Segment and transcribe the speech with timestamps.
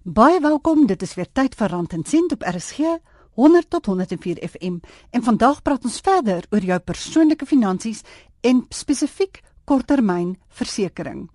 [0.00, 0.86] Baie welkom.
[0.86, 2.94] Dit is weer tyd vir Rand en Sent op RSG
[3.36, 4.78] 100 tot 104 FM.
[5.10, 8.00] En vandag praat ons verder oor jou persoonlike finansies
[8.40, 11.26] en spesifiek korttermynversekering.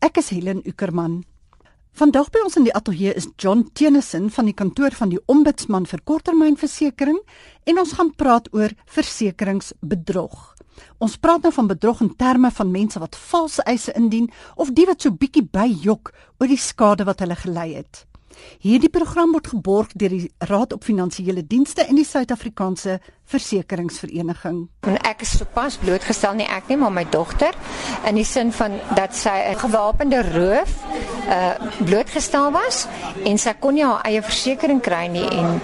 [0.00, 1.18] Ek is Helen Ukerman.
[1.92, 5.84] Vandag by ons in die ateljee is John Tennyson van die kantoor van die Ombudsman
[5.84, 7.20] vir korttermynversekering
[7.68, 10.54] en ons gaan praat oor versekeringsbedrog.
[10.96, 14.88] Ons praat nou van bedrog in terme van mense wat valse eise indien of die
[14.88, 18.06] wat so bietjie byjok oor die skade wat hulle gelei het.
[18.64, 24.58] Hierdie program word geborg deur die Raad op Finansiële Dienste en die Suid-Afrikaanse Versekeringsvereniging.
[24.84, 27.56] En ek is sopas blootgestel nie ek nie, maar my dogter
[28.08, 30.72] in die sin van dat sy 'n gewapende roof
[31.28, 32.86] uh blootgestel was
[33.24, 35.60] en sy kon nie haar eie versekerings kry nie en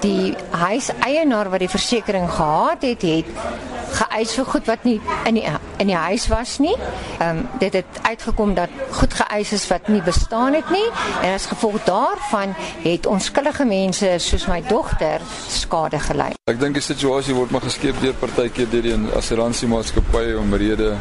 [0.00, 3.26] die huiseienaar wat die versekerings gehad het, het
[3.98, 4.98] geëis vir goed wat nie
[5.28, 5.44] in die
[5.82, 6.74] in die huis was nie.
[7.18, 10.86] Ehm um, dit het uitgekom dat goed geëis is wat nie bestaan het nie
[11.22, 16.32] en as gevolg daarvan het onskuldige mense soos my dogter skade gely.
[16.50, 20.94] Ek dink die situasie word maar geskep deur partykeer deur die assuransiemaatskappye om rede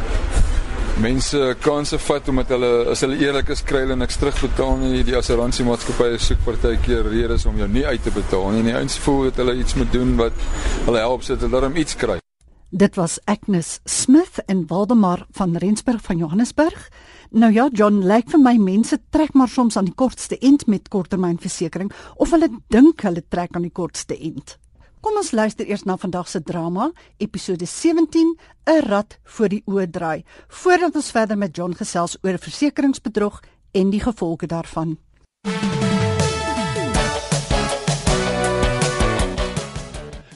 [1.01, 5.15] mense kanse vat omdat hulle as hulle eerlik is kry hulle niks terugbetaal nie die
[5.17, 9.23] assuransiemaatskappye soek partykeer redes om jou nie uit te betaal nie en die ouens voel
[9.29, 10.45] dat hulle iets moet doen wat
[10.85, 12.22] hulle help sit hulle daarom iets kry
[12.75, 16.91] Dit was Agnes Smith en Waldemar van Rensburg van Johannesburg.
[17.29, 20.89] Nou ja, John, lyk vir my mense trek maar soms aan die kortste end met
[20.89, 24.57] korttermynversekering of hulle dink hulle trek aan die kortste end.
[25.05, 26.89] Kom ons luister eers na vandag se drama,
[27.21, 32.37] episode 17, 'n rat voor die oë draai, voordat ons verder met John gesels oor
[32.41, 34.97] versekeringsbedrog en die gevolge daarvan.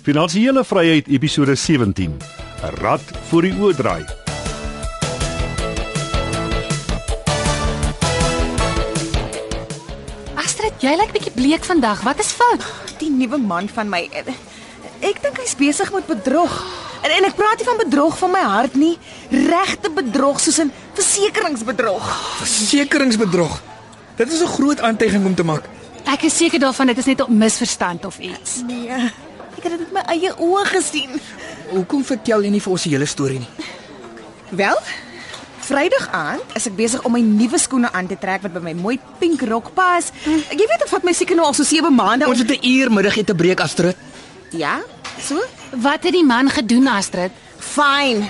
[0.08, 2.14] Finansiële Vryheid episode 17.
[2.64, 4.06] 'n Rad voor die oë draai.
[10.40, 12.06] Astrid, jy lyk bietjie bleek vandag.
[12.08, 12.64] Wat is fout?
[13.04, 14.08] Die nuwe man van my.
[15.04, 16.56] Ek dink hy's besig met bedrog.
[17.04, 18.96] En, en ek praat nie van bedrog van my hart nie,
[19.30, 22.08] regte bedrog soos 'n versekeringsbedrog.
[22.48, 23.62] Versekeringsbedrog.
[24.16, 25.68] Dit is 'n groot aantuiging om te maak.
[26.08, 28.64] Ek is seker daarvan dit is net 'n misverstand of iets.
[28.64, 29.27] Nee.
[29.68, 31.18] Het dit met my eie oë gesien.
[31.74, 33.50] Hoekom vertel jy nie vir ons die hele storie nie?
[34.56, 34.78] Wel,
[35.68, 38.74] Vrydag aand is ek besig om my nuwe skoene aan te trek wat by my
[38.78, 40.08] mooi pink rok pas.
[40.24, 42.30] Jy weet of vat my seker nou al so 7 maande.
[42.32, 43.98] Ons het 'n uur middag ete breek Astrid.
[44.56, 44.80] Ja?
[45.20, 45.36] So?
[45.76, 47.32] Wat het die man gedoen, Astrid?
[47.60, 48.24] Fyn.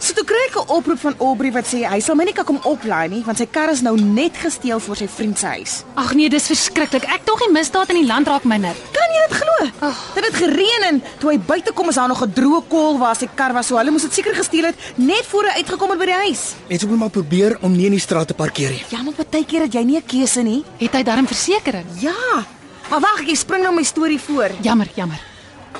[0.00, 2.44] So toe kry ek 'n oproep van Aubrey wat sê hy sal my nie kan
[2.44, 5.84] kom oplaai nie want sy kar is nou net gesteel voor sy vriend se huis.
[5.94, 7.04] Ag nee, dis verskriklik.
[7.04, 8.74] Ek tog die misdaad in die land raak minder.
[9.14, 9.56] Jy dit glo?
[9.88, 9.98] Oh.
[10.16, 13.16] Dit het gereën en toe hy buite kom is daar nog 'n droë kol waar
[13.16, 13.66] sy kar was.
[13.66, 16.42] So hulle moes dit seker gesteel het net voor hy uitgekom het by die huis.
[16.68, 18.84] Mense moet maar probeer om nie in die straat te parkeer nie.
[18.88, 20.64] Ja, maar baie keer het jy nie 'n keuse nie.
[20.78, 22.00] Het hy darm versekerings?
[22.00, 22.44] Ja.
[22.90, 24.50] Maar wag, ek spring nou my storie voor.
[24.60, 25.20] Jammer, jammer.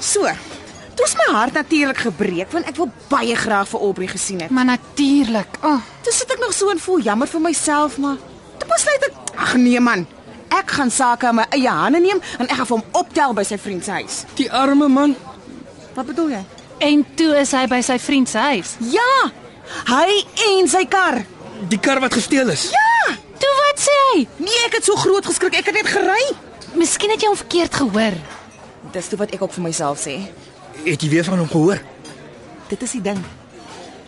[0.00, 0.28] So,
[0.94, 4.50] Toe is my hart natuurlik gebreek want ek wil baie graag vir Aubrey gesien het.
[4.50, 5.58] Maar natuurlik.
[5.62, 5.80] Oh.
[6.06, 8.16] Toe sit ek nog so en voel jammer vir myself, maar
[8.58, 10.06] toe besluit ek, ag nee man.
[10.52, 13.58] Ek gaan sake in my eie hande neem en ek gaan hom optel by sy
[13.58, 14.24] vriend se huis.
[14.38, 15.16] Die arme man.
[15.94, 16.42] Wat bedoel jy?
[16.84, 18.74] En toe is hy by sy vriend se huis.
[18.92, 19.30] Ja.
[19.88, 21.22] Hy en sy kar.
[21.70, 22.68] Die kar wat gesteel is.
[22.74, 23.14] Ja.
[23.40, 24.26] Toe wat sê hy?
[24.42, 25.56] Nee, ek het so groot geskrik.
[25.60, 26.24] Ek het net gery.
[26.74, 28.18] Miskien het jy hom verkeerd gehoor.
[28.94, 30.18] Dis toe wat ek ook vir myself sê.
[30.84, 31.80] Het jy weer van hom gehoor?
[32.68, 33.20] Dit is die ding.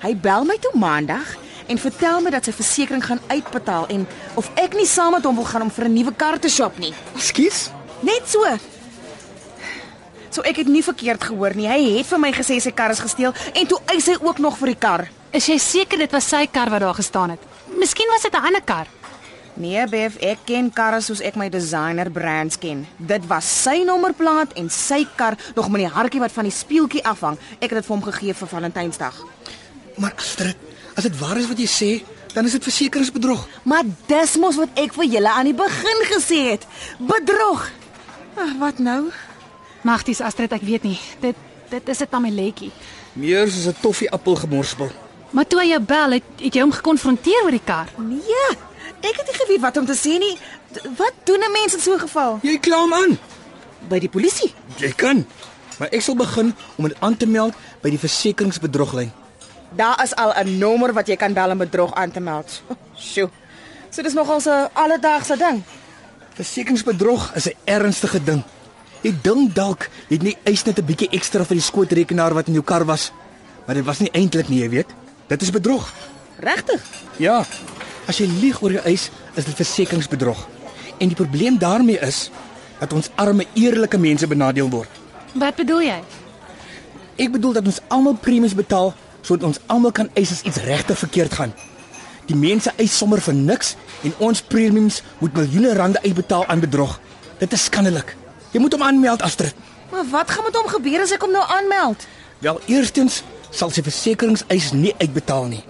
[0.02, 4.50] Hy bel my toe maandag en vertel my dat sy versekerings gaan uitbetaal en of
[4.54, 6.94] ek nie saam met hom wil gaan om vir 'n nuwe kar te shop nie.
[7.16, 7.70] Skus?
[8.00, 8.44] Net so.
[10.30, 11.68] So ek het nie verkeerd gehoor nie.
[11.68, 14.58] Hy het vir my gesê sy kar is gesteel en toe eis hy ook nog
[14.58, 15.08] vir die kar.
[15.32, 17.40] Is jy seker dit was sy kar wat daar gestaan het?
[17.78, 18.86] Miskien was dit 'n ander kar.
[19.56, 22.82] Nee, Bev, ek ken karre soos ek my designer brands ken.
[22.98, 27.04] Dit was sy nommerplaat en sy kar nog met die hartjie wat van die spieeltjie
[27.08, 27.38] afhang.
[27.56, 29.22] Ek het dit vir hom gegee vir Valentynsdag.
[29.96, 30.65] Maar Astrid,
[30.96, 31.90] as dit waar is wat jy sê,
[32.32, 33.46] dan is dit versekeringsbedrog.
[33.68, 36.66] Maar dis mos wat ek vir julle aan die begin gesê het.
[36.98, 37.68] Bedrog.
[38.36, 39.08] Ag, wat nou?
[39.86, 40.98] Magties Astrid, ek weet nie.
[41.20, 41.36] Dit
[41.70, 42.70] dit is 'n tameletjie.
[43.12, 44.90] Meer soos 'n toffie appel gemorspel.
[45.30, 47.88] Maar toe hy jou bel, het, het jy hom gekonfronteer oor die kar?
[47.98, 48.48] Nee.
[49.00, 50.38] Ek het nie geweet wat om te sê nie.
[50.96, 52.38] Wat doen 'n mens in so 'n geval?
[52.42, 53.18] Jy kla hom aan
[53.88, 54.54] by die polisie.
[54.76, 55.26] Jy kan.
[55.78, 59.12] Maar ek sal begin om dit aan te meld by die versekeringsbedroglyn.
[59.70, 62.62] Daar is al 'n nommer wat jy kan bel om bedrog aan te meld.
[62.94, 63.30] Sjoe.
[63.90, 65.62] So dis nogal 'n alledaagse ding.
[66.34, 68.42] Versekeringsbedrog is 'n ernstige ding.
[69.00, 72.46] Jy dink dalk jy het nie eis net 'n bietjie ekstra vir die skootrekenaar wat
[72.46, 73.12] in jou kar was,
[73.66, 74.86] maar dit was nie eintlik nie, jy weet.
[75.26, 75.92] Dit is bedrog.
[76.38, 76.82] Regtig?
[77.16, 77.44] Ja.
[78.06, 80.48] As jy lieg oor jou eis, is dit versekeringsbedrog.
[80.98, 82.30] En die probleem daarmee is
[82.78, 84.88] dat ons arme eerlike mense benadeel word.
[85.32, 86.00] Wat bedoel jy?
[87.16, 88.94] Ek bedoel dat ons almal premies betaal
[89.26, 91.54] sodat ons almal kan eis as iets regtig verkeerd gaan.
[92.30, 93.74] Die mense eis sommer vir niks
[94.06, 96.98] en ons premiums moet miljoene rande uitbetaal aan bedrog.
[97.38, 98.14] Dit is skandelik.
[98.54, 99.54] Jy moet hom aanmeld, Astrid.
[99.90, 102.06] Maar wat gaan met hom gebeur as ek hom nou aanmeld?
[102.42, 105.62] Wel, eerstens sal sy versekeringseis nie uitbetaal nie.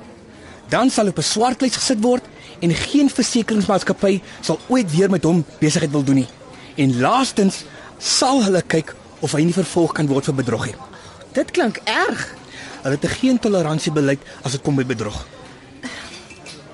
[0.72, 2.24] Dan sal hy op 'n swartlys gesit word
[2.60, 6.28] en geen versekeringsmaatskappy sal ooit weer met hom besigheid wil doen nie.
[6.76, 7.64] En laastens
[7.98, 10.74] sal hulle kyk of hy nie vervolg kan word vir bedrog nie.
[11.32, 12.34] Dit klink erg.
[12.86, 15.26] Hulle het 'n geen toleransiebeleid as dit kom by bedrog.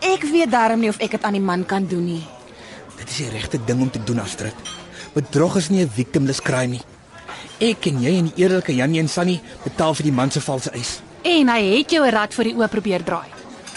[0.01, 2.27] Ek weet darm nie of ek dit aan die man kan doen nie.
[2.97, 4.55] Dit is die regte ding om te doen, Astrid.
[5.15, 6.83] Bedrog is nie 'n victimless crime nie.
[7.59, 10.71] Ek en jy en die eerlike Janie en Sunny betaal vir die man se valse
[10.71, 11.01] eis.
[11.23, 13.29] En hy het jou 'n rad voor die oë probeer draai.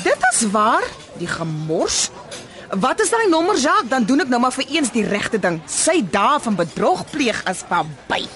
[0.03, 0.83] Dit is waar,
[1.17, 2.09] die gemors.
[2.69, 3.89] Wat is daai nommer, Jacques?
[3.89, 5.61] Dan doen ek nou maar vir eens die regte ding.
[5.65, 8.27] Sy dae van bedrog pleeg is verby.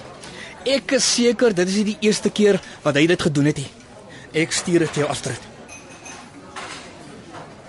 [0.64, 3.79] Ek is seker dit is nie die eerste keer wat hy dit gedoen het nie.
[4.30, 5.40] Ek stuur dit jou Astrid.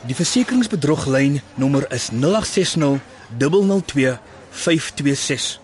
[0.05, 2.99] Die versekeringsbedroglyn nommer is 0860
[3.37, 4.17] 002
[4.49, 5.59] 526.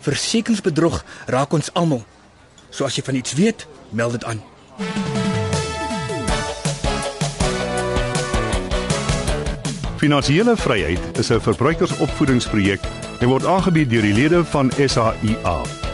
[0.00, 2.04] Versekeringsbedrog raak ons almal.
[2.70, 4.42] So as jy van iets weet, meld dit aan.
[9.98, 12.80] Finansiële vryheid is 'n verbruikersopvoedingsprojek
[13.20, 15.87] en word aangebied deur die lede van SAIA.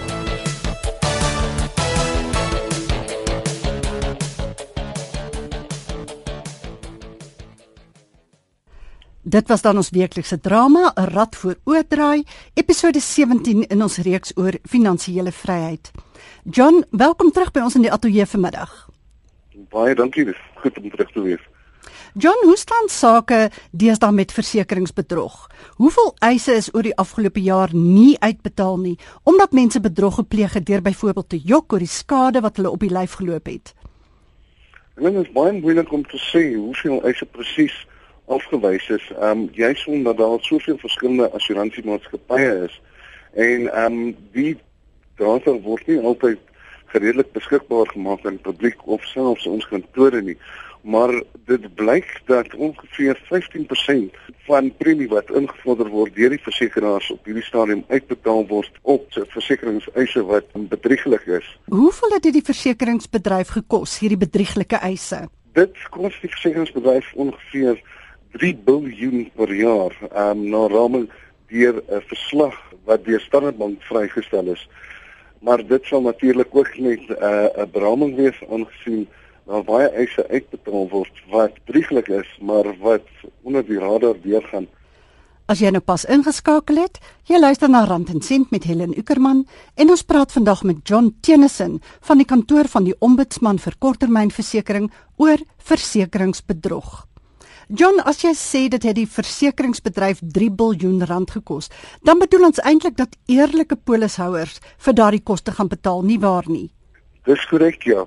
[9.35, 12.23] Dit was dan ons weeklikse drama, 'n rad voor oordraai,
[12.55, 15.91] episode 17 in ons reeks oor finansiële vryheid.
[16.45, 18.89] John, welkom terug by ons in die ateljee vanmiddag.
[19.71, 21.41] Baie dankie, dis goed om terug te wees.
[22.13, 25.51] John, hoe staan sake deesdae met versekeringsbedrog?
[25.77, 30.67] Hoeveel eise is oor die afgelope jaar nie uitbetaal nie omdat mense bedrog gepleeg het
[30.67, 33.75] deur byvoorbeeld te jok oor die skade wat hulle op die lyf geloop het?
[34.95, 37.87] Dit is baie moeilik om te sê hoeveel eise presies
[38.26, 39.11] afgewys is.
[39.21, 42.81] Ehm um, juis omdat daar soveel verskillende assuransiemaatskappye is
[43.32, 44.56] en ehm um, die
[45.17, 46.38] data word nie altyd
[46.94, 50.37] redelik beskikbaar gemaak aan die publiek of selfs ons kantore nie.
[50.85, 51.11] Maar
[51.49, 57.44] dit blyk dat ongeveer 15% van premie wat ingevorder word deur die versekeraars op hierdie
[57.47, 61.49] stadium uitbetaal word op versekeringseise wat bedrieglik is.
[61.73, 65.25] Hoeveel het dit die versekeringsbedryf gekos hierdie bedrieglike eise?
[65.56, 67.81] Dit kos die versekeringsbedryf ongeveer
[68.35, 71.07] 3 biljoen per jaar um, na raming
[71.53, 72.55] deur 'n verslag
[72.85, 74.69] wat deur Standard Bank vrygestel is.
[75.41, 79.07] Maar dit sal natuurlik ook net 'n uh, 'n beraming wees aangesien
[79.47, 83.07] daar baie eise uitbetaal word wat brieglik is, maar wat
[83.43, 84.67] onder die radar deurgaan.
[85.47, 86.99] As jy nou pas ingeskakel het,
[87.29, 89.47] jy luister na Rand en Sent met Helen Ukerman
[89.77, 94.89] en ons praat vandag met John Tennyson van die kantoor van die Ombudsman vir korttermynversekering
[95.21, 97.05] oor versekeringsbedrog.
[97.69, 101.71] John, as jy sê dit het die versekeringsbedryf 3 miljard rand gekos,
[102.05, 106.69] dan bedoel ons eintlik dat eerlike polishouers vir daardie koste gaan betaal, nie waar nie?
[107.25, 108.05] Dis korrek, ja.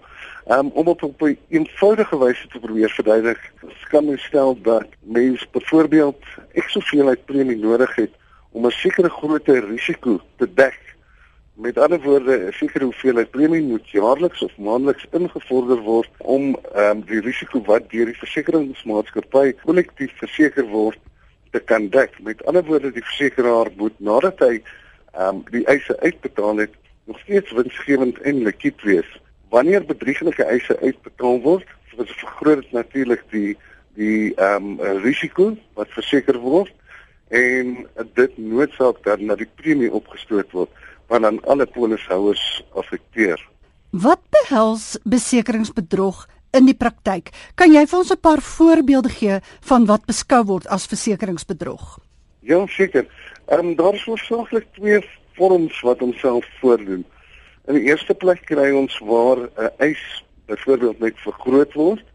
[0.48, 3.52] Um, om op 'n eenvoudige wyse te probeer verduidelik,
[3.90, 6.22] kan mens stel dat mens byvoorbeeld
[6.54, 8.14] ek soveel uit premie nodig het
[8.52, 10.97] om 'n sekere grootte risiko te dek.
[11.58, 17.02] Met ander woorde, 'n sekere hoeveelheid premie moet jaarliks of maandeliks ingevorder word om um,
[17.02, 21.00] die risiko wat deur die versekeringsmaatskappy kollektief verseker word
[21.52, 22.20] te kan dek.
[22.22, 24.62] Met ander woorde, die versekeraar moet nadat hy
[25.18, 26.78] um, die eise uitbetaal het,
[27.10, 29.10] nog steeds winsgewend en likwid wees
[29.50, 33.58] wanneer bedrieglike eise uitbetaal word, vergroot dit natuurlik die
[33.98, 36.70] die ehm um, risiko wat verseker word
[37.34, 40.70] en dit noodsaak dat na die premie opgestoot word
[41.08, 43.40] wat dan alle polishouers affekteer.
[43.92, 47.32] Wat behels besekeringsbedrog in die praktyk?
[47.56, 52.00] Kan jy vir ons 'n paar voorbeelde gee van wat beskou word as versekeringsbedrog?
[52.42, 53.08] Ja, seker.
[53.48, 55.00] Ehm um, daar is hoofsaaklik twee
[55.36, 57.06] vorms wat homself voordoen.
[57.68, 62.06] In die eerste plek kry ons waar 'n uh, eis byvoorbeeld net vergroot word.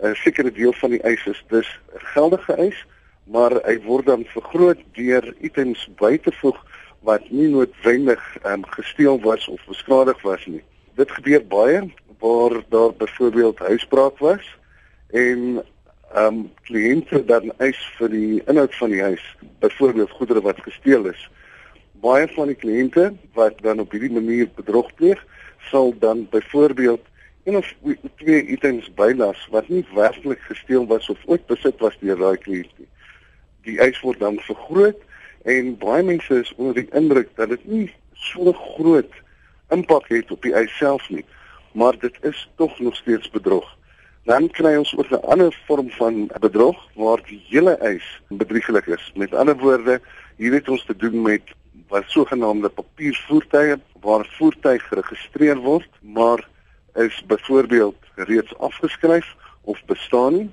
[0.00, 1.80] 'n uh, Sekere deel van die eis is dus
[2.14, 2.86] geldige eis,
[3.24, 6.58] maar hy word dan vergroot deur items buitevoeg
[7.04, 10.62] wat nie noodwendig um, gesteel was of beskadig was nie.
[10.96, 11.84] Dit gebeur baie
[12.18, 14.44] waar daar byvoorbeeld huisbraak was
[15.12, 15.62] en
[16.14, 19.22] ehm um, kliënte dan eis vir die inhoud van die huis,
[19.58, 21.28] byvoorbeeld goedere wat gesteel is
[22.04, 23.08] baie van die kliënte
[23.38, 25.20] wat dan op hierdie manier bedrog pleeg,
[25.70, 27.04] sal dan byvoorbeeld
[27.44, 27.70] een of
[28.20, 32.72] twee items bylas wat nie werklik gesteel was of ooit besit was deur daai kliënt
[32.80, 32.88] nie.
[33.68, 35.00] Die eis word dan vergroot
[35.44, 39.12] En baie mense is onder die indruk dat dit nie so groot
[39.74, 41.24] impak het op die eis self nie,
[41.72, 43.66] maar dit is tog nog steeds bedrog.
[44.24, 49.12] Dan kry ons ook 'n ander vorm van bedrog waar die hele eis bedrieglik is.
[49.14, 50.00] Met ander woorde,
[50.36, 51.42] hier het ons te doen met
[51.88, 56.48] wat sogenaamde papiervoertuie waar 'n voertuig geregistreer word, maar
[56.94, 60.50] is byvoorbeeld reeds afgeskryf of bestaan nie.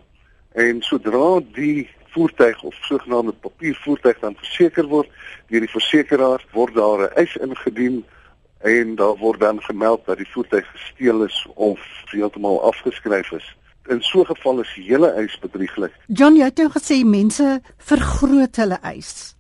[0.52, 5.10] En sodra die voertuig of sogenaamde papiervoertuig dan verseker word
[5.48, 8.04] deur die versekeraar, word daar 'n eis ingedien
[8.62, 11.80] en daar word dan gemeld dat die voertuig gesteel is of
[12.12, 13.56] heeltemal afgeskryf is.
[13.90, 15.94] In so 'n geval is die hele eis bedrieglik.
[16.08, 19.36] John, jy het nou gesê mense vergroot hulle eis.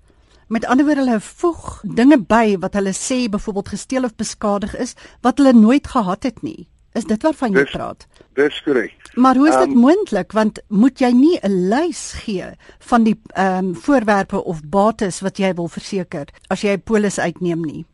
[0.47, 4.95] Met ander woorde hulle voeg dinge by wat hulle sê byvoorbeeld gesteel of beskadig is
[5.21, 6.67] wat hulle nooit gehad het nie.
[6.93, 8.07] Is dit waarvan jy Dis- praat?
[8.35, 8.93] Dis korrek.
[9.13, 12.45] Maar hoe is dit Ehm, moontlik want moet jy nie 'n lys gee
[12.79, 17.19] van die ehm um, voorwerpe of bates wat jy wil verseker as jy 'n polis
[17.19, 17.85] uitneem nie?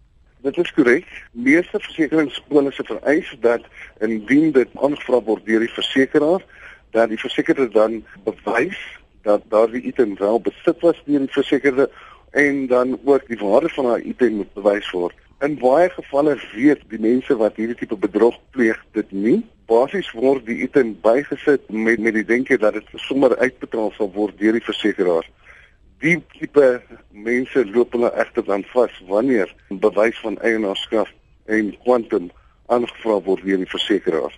[0.42, 1.06] Dit is korrek.
[1.32, 3.62] Meeste versekeringspolisse vereis dat
[4.00, 6.44] indien dit aangevra word deur die versekeraar,
[6.92, 8.78] dat die versekerde dan bewys
[9.22, 11.90] dat daardie item wel besit was deur die versekerde
[12.32, 15.16] en dan ook die waarde van daai item moet bewys word.
[15.46, 19.36] In baie gevalle weet die mense wat hierdie tipe bedrog pleeg dit nie.
[19.70, 24.40] Basies word die item bygesit met met die denke dat dit sommer uitbetaal sal word
[24.40, 25.28] deur die versekeraar.
[26.02, 31.14] Die tipe mense loop hulle egter dan vas wanneer bewys van eienaarskap
[31.46, 32.32] en kwantum
[32.74, 34.34] aangevra word deur die versekeraar.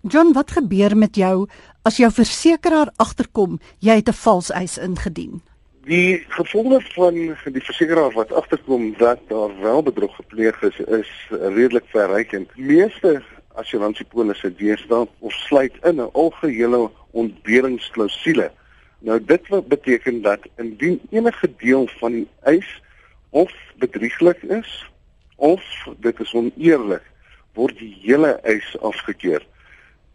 [0.00, 1.44] John, wat gebeur met jou
[1.84, 5.42] as jou versekeraar agterkom jy het 'n vals eis ingedien?
[5.88, 11.86] Die gevolge van die versekeraar wat agterkom dat daar wel bedrog gepleeg is, is redelik
[11.88, 12.50] verrykend.
[12.56, 13.22] Meeste
[13.56, 18.50] assurantiepolisse deesdae of sluit in 'n algehele ontberingsklausule.
[18.98, 22.82] Nou dit wat beteken dat indien enige deel van die eis
[23.30, 24.90] of bedrieglik is
[25.36, 27.04] of dit is oneerlik,
[27.54, 29.46] word die hele eis afgekeur.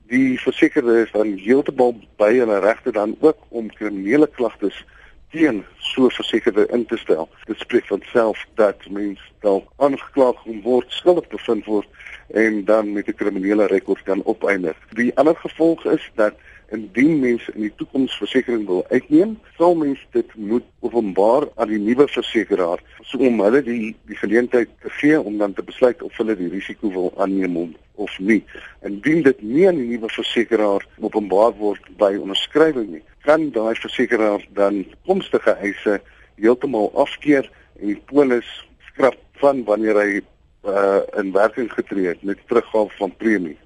[0.08, 4.86] Die versekerde is dan heeltemal by hulle regte dan ook om kriminele klagtes
[5.34, 7.28] teen so versekerde in te stel.
[7.50, 11.90] Dit spreek van self dat mens dalk aangekla gaan word, skuldig bevind word
[12.34, 14.78] en dan met 'n kriminele rekord kan opeindig.
[14.94, 16.34] Die ander gevolg is dat
[16.72, 21.80] indien mense in die toekoms versekerings wil uitneem, sal mens dit moet openbaar aan die
[21.80, 26.18] nuwe versekeraar, so om hulle die die geleentheid te gee om dan te besluit of
[26.18, 28.42] hulle die risiko wil aanneem om of nie.
[28.82, 34.44] Indien dit nie aan die nuwe versekeraar openbaar word by onderskrywing nie, kan daai versekeraar
[34.58, 36.00] dan toekomstige eise
[36.36, 37.50] heeltemal afkeer
[37.80, 38.48] en die polis
[38.92, 43.58] skrap van wanneer hy uh, in werking getree het met teruggawe van premie.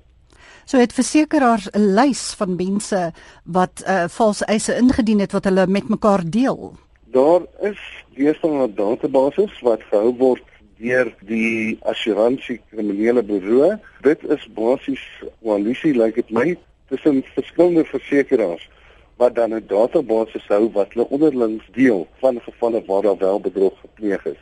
[0.68, 3.12] So het versekeraars 'n lys van mense
[3.44, 6.76] wat uh, vals eise ingedien het wat hulle met mekaar deel.
[7.06, 7.80] Daar is
[8.16, 10.44] deesdae 'n database wat gehou word
[10.78, 13.80] deur die assuransie kriminele buro.
[14.02, 15.04] Dit is basies
[15.42, 16.58] koalisie lyk like dit my
[16.90, 18.70] tussen verskillende versekeraars
[19.18, 23.74] wat dan 'n database hou wat hulle onderling deel van gevalle waar daar wel bedrog
[23.80, 24.42] gepleeg is.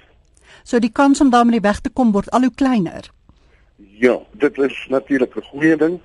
[0.64, 3.12] So die kans om daarmee weg te kom word al hoe kleiner.
[3.76, 6.00] Ja, dit is natuurlik 'n goeie ding.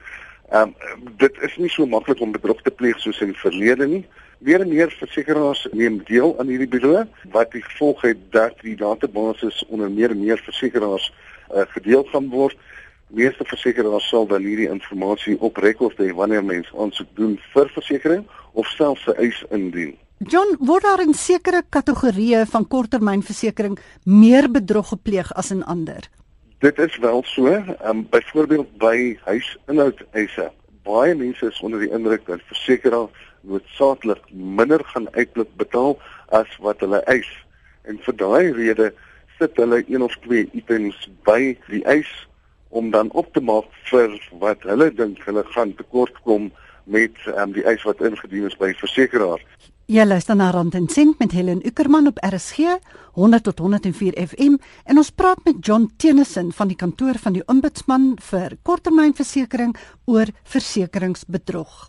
[0.48, 0.74] Ehm um,
[1.16, 4.06] dit is nie so maklik om bedrog te pleeg soos in die verlede nie.
[4.38, 8.76] Meer en meer versekeraars neem deel aan hierdie bureau wat die gevolg het dat die
[8.76, 11.12] database onder meer en meer versekeraars
[11.54, 12.56] uh, gedeel gaan word.
[13.06, 18.39] Meeste versekeraars sal dan hierdie inligting op rekord hê wanneer mense aansoek doen vir versekerings
[18.52, 19.96] of selfs 'n eis indien.
[20.18, 26.10] John, word daar in sekere kategorieë van korttermynversekering meer bedrog gepleeg as in ander?
[26.58, 27.46] Dit is wel so,
[27.88, 30.50] um, byvoorbeeld by huisinhoudeise.
[30.84, 35.96] Baie mense is onder die indruk dat versekeraars noodsaaklik minder gaan uitbetaal
[36.28, 37.30] as wat hulle eis.
[37.88, 38.90] En vir daai rede
[39.38, 42.10] sit hulle een of twee items by die eis
[42.68, 46.50] om dan op te maak vir wat hulle dink hulle gaan tekortkom
[46.84, 49.44] met um, die eis wat ingedien is by versekeraars.
[49.90, 52.76] Jy luister na Rand en Sent met Helen Ukerman op RSG
[53.18, 57.42] 100 tot 104 FM en ons praat met John Tennyson van die kantoor van die
[57.50, 59.74] Ombudsman vir korttermynversekering
[60.06, 61.88] oor versekeringsbedrog.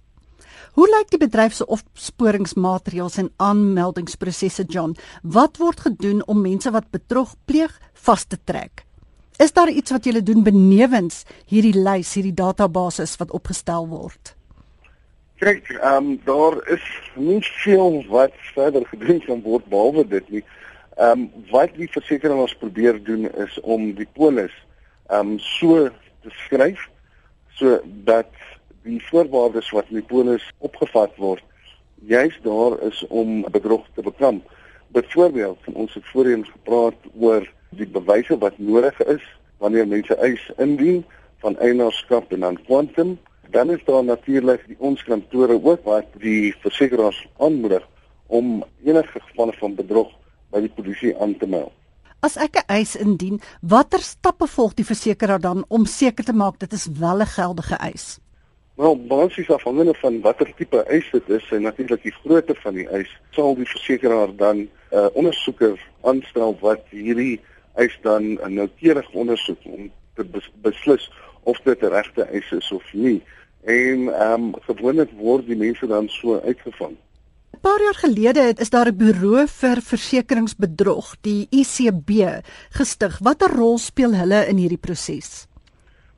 [0.73, 4.97] Hoe lyk die bedryf se opsporingsmaatreëls en aanmeldingsprosesse John?
[5.21, 8.85] Wat word gedoen om mense wat bedrog pleeg vas te trek?
[9.37, 14.35] Is daar iets wat julle doen benewens hierdie lys, hierdie databasis wat opgestel word?
[15.41, 16.83] Kyk, ehm um, daar is
[17.15, 20.43] nie veel wat verder gedoen kan word behalwe dit nie.
[20.97, 24.53] Ehm um, wat die versekeraars probeer doen is om die polis
[25.09, 25.87] ehm um, so
[26.21, 26.83] te skryf
[27.57, 28.29] sodat
[28.85, 31.41] die voorwaardes wat in die polis opgevat word
[32.05, 34.45] juis daar is om bedrog te bekamp.
[34.87, 39.25] Byvoorbeeld, ons het voorheen gepraat oor die bewyse wat nodig is
[39.57, 41.05] wanneer mense eis indien
[41.41, 43.17] van eienaarskap en dan kwantum.
[43.51, 47.83] Dan is daar natuurlik die ons kantore ook wat die versekerings aanmoedig
[48.27, 50.11] om enige gevalle van bedrog
[50.51, 51.73] by die polisie aan te meld.
[52.21, 56.59] As ek 'n eis indien, watter stappe volg die versekeraar dan om seker te maak
[56.59, 58.19] dit is wel 'n geldige eis?
[58.75, 62.87] Wel, basies afhangende van watter tipe eis dit is en natuurlik die grootte van die
[62.87, 67.41] eis, sal die versekeraar dan 'n uh, ondersoeker aanstel wat hierdie
[67.75, 70.25] eis dan noukeurig ondersoek om te
[70.61, 71.11] beslis
[71.43, 73.21] of dit 'n regte eis is of nie.
[73.63, 76.97] En ehm um, gewoonlik word die mense dan so uitgevang
[77.61, 82.09] paar jaar gelede is daar 'n bureau vir versekeringsbedrog, die ICB,
[82.69, 83.19] gestig.
[83.19, 85.47] Watter rol speel hulle in hierdie proses?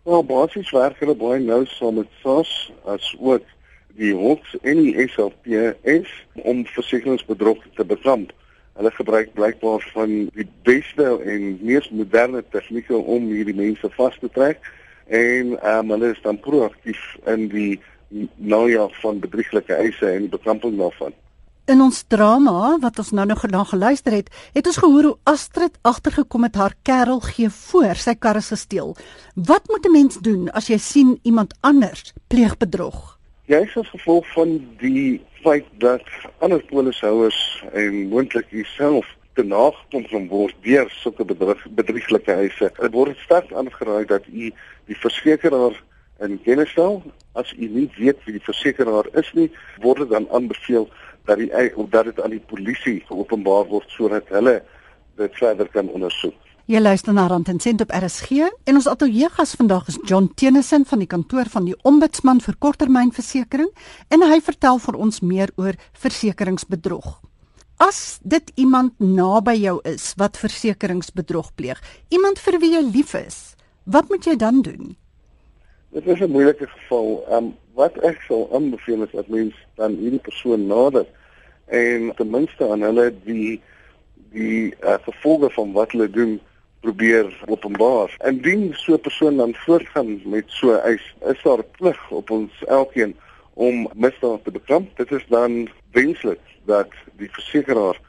[0.04, 3.44] Wel, basies werk hulle baie nou saam met SARS as ook
[3.96, 8.32] die hoofs en die SLPS om versekeringsbedrog te bekamp.
[8.74, 14.30] Hulle gebruik blykbaar van die beste en mees moderne tegnieke om hierdie mense vas te
[14.30, 14.60] trek
[15.08, 17.82] en um, hulle is dan proaktief in die
[18.36, 21.14] najaag van bedrieglike eise en die bekamping daarvan.
[21.66, 25.78] In ons drama wat ons nou nog gedaan geluister het, het ons gehoor hoe Astrid
[25.82, 28.96] agtergekom het haar kerel gee voor sy karre gesteel.
[29.36, 33.18] Wat moet 'n mens doen as jy sien iemand anders pleeg bedrog?
[33.46, 36.04] Jy is as gevolg van die feit dat
[36.40, 42.70] ander polishouers en moontlik jouself te nagekom word deur sulke bedrieglike eise.
[42.80, 44.52] Dit word sterk aangeraai dat u
[44.90, 45.80] die versekeraar
[46.22, 47.02] in kennis stel.
[47.34, 49.50] As u nie weet wie die versekeraar is nie,
[49.82, 50.90] word dit dan aanbeveel
[51.26, 54.62] dat die of dat dit aan die polisie geopenbaar word sodat hulle
[55.18, 56.36] dit verder kan ondersoek.
[56.66, 60.30] Jy luister na Rand en Sent op RSG en ons ateljee gas vandag is John
[60.36, 63.68] Tennyson van die kantoor van die Ombudsman vir korttermynversekering
[64.08, 65.76] en hy vertel vir ons meer oor
[66.06, 67.20] versekeringsbedrog.
[67.78, 73.56] As dit iemand naby jou is wat versekeringsbedrog pleeg, iemand vir wie jy lief is,
[73.84, 74.96] wat moet jy dan doen?
[75.94, 77.24] Dit is 'n moeilike geval.
[77.28, 81.06] Ehm um, wat ek sou aanbeveel is dat mens dan hierdie persoon nader
[81.66, 83.62] en ten minste aan hulle die
[84.34, 86.40] die uh, gevolge van wat hulle doen
[86.82, 88.16] probeer openbaar.
[88.26, 92.64] Indien so 'n persoon dan voortgaan met so eis, is daar 'n plig op ons
[92.68, 93.16] elkeen
[93.54, 94.98] om misdaad te bekamp.
[94.98, 98.00] Dit is dan wenslik dat die versekeraar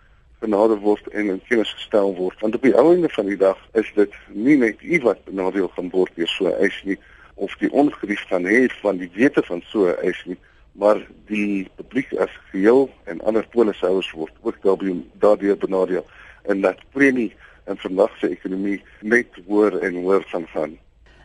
[0.44, 2.40] genader word en in kennis gestel word.
[2.40, 5.90] Want op die einde van die dag is dit nie net u wat benadeel gaan
[5.94, 6.98] word deur so eis nie,
[7.34, 10.38] of die ongerief kan hê van die wete van so 'n eis nie,
[10.72, 14.60] maar die publiek as geheel en ander polishouers word ook
[15.18, 16.06] daardeur benadeel
[16.42, 17.32] en dat premie
[17.64, 20.78] en vandag se ekonomie net hoër en hoër gaan gaan.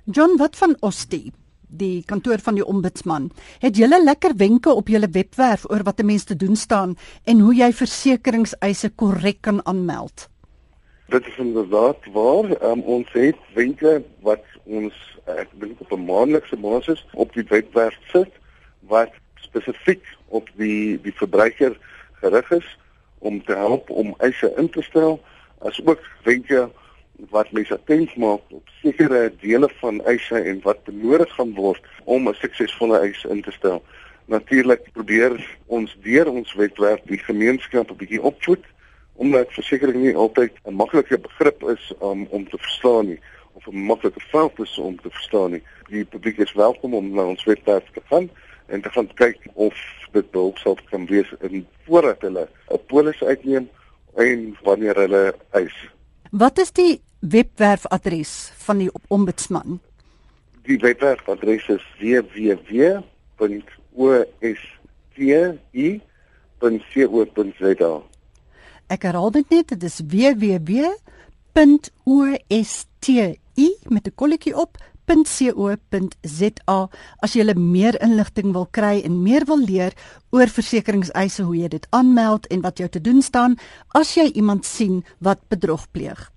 [0.03, 1.31] John, wat van Osti?
[1.69, 3.29] Die kantoor van die ombudsman.
[3.59, 7.39] Het julle lekker wenke op julle webwerf oor wat 'n mens te doen staan en
[7.39, 10.29] hoe jy versekeringseise korrek kan aanmeld?
[11.09, 12.63] Dit is inderdaad waar.
[12.63, 14.93] Um, ons het wenke wat ons
[15.25, 18.31] ek dink op 'n maandelikse basis op die webwerf sit
[18.79, 21.77] wat spesifiek op die die verbruiker
[22.21, 22.77] gerig is
[23.19, 25.19] om te help om eise in te stel
[25.59, 26.69] as ook wenke
[27.29, 32.29] wat mense attent maak op sekere dele van eise en wat benodig gaan word om
[32.29, 33.83] 'n suksesvolle eis in te stel.
[34.25, 38.65] Natuurlik probeer ons deur ons webwerf die gemeenskap 'n bietjie opvoed
[39.15, 43.19] omdat versekerings nie altyd 'n maklike begrip is um, om te verstaan nie
[43.53, 45.63] of 'n maklike veld is om te verstaan nie.
[45.89, 48.29] Die publiek is welkom om na ons webwerf te gaan
[48.65, 49.75] en te gaan kyk of
[50.11, 53.69] dit behulpsaam kan wees in voordat hulle 'n polis uitneem
[54.15, 55.75] en wanneer hulle eis.
[56.29, 59.79] Wat is die webwerfadres van die ombudsman?
[60.61, 62.81] Die webwerfadres is www.osti.co.za.
[68.89, 70.99] Ek herhaal dit net, dit is www.osti
[73.57, 74.77] u met 'n kolletjie op
[75.09, 76.79] .co.za
[77.25, 79.93] as jy meer inligting wil kry en meer wil leer
[80.31, 83.57] oor versekeringseise hoe jy dit aanmeld en wat jou te doen staan
[83.97, 86.29] as jy iemand sien wat bedrog pleeg.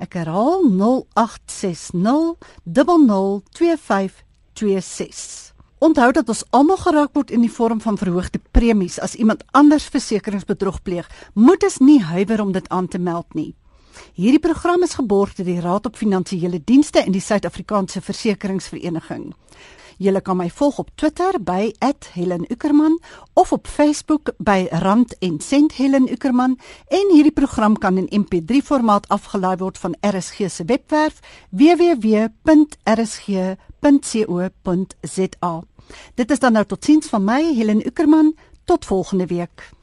[0.04, 2.36] Ek herhaal 0860
[2.68, 5.55] 002526.
[5.76, 5.84] 0891104526.
[5.84, 9.90] Onthou dat ons almal geraak word in die vorm van verhoogde premies as iemand anders
[9.92, 11.10] versekeringsbedrog pleeg.
[11.34, 13.56] Moet ons nie huiwer om dit aan te meld nie.
[14.16, 19.34] Hierdie program is geborg deur die Raad op Finansiële Dienste en die Suid-Afrikaanse Versekeringsvereniging.
[19.98, 21.72] Jy kan my volg op Twitter by
[22.14, 23.00] @HelenUckerman
[23.34, 28.62] of op Facebook by Rand en Sent Helen Uckerman en hierdie program kan in MP3
[28.64, 32.44] formaat afgelaai word van RSG se webwerf www.rsg.co.za.
[36.16, 39.75] Dit is dan nou totiens van my Helen Uckerman tot volgende week.